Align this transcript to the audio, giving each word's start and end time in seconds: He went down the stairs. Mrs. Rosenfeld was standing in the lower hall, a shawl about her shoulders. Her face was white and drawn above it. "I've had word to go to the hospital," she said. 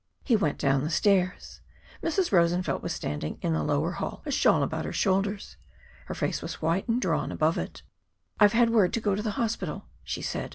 He 0.23 0.35
went 0.35 0.57
down 0.57 0.83
the 0.83 0.89
stairs. 0.89 1.61
Mrs. 2.01 2.31
Rosenfeld 2.31 2.81
was 2.81 2.91
standing 2.91 3.37
in 3.43 3.53
the 3.53 3.61
lower 3.61 3.91
hall, 3.91 4.23
a 4.25 4.31
shawl 4.31 4.63
about 4.63 4.83
her 4.83 4.91
shoulders. 4.91 5.57
Her 6.07 6.15
face 6.15 6.41
was 6.41 6.59
white 6.59 6.87
and 6.87 6.99
drawn 6.99 7.31
above 7.31 7.59
it. 7.59 7.83
"I've 8.39 8.53
had 8.53 8.71
word 8.71 8.93
to 8.93 8.99
go 8.99 9.13
to 9.13 9.21
the 9.21 9.37
hospital," 9.37 9.85
she 10.03 10.23
said. 10.23 10.49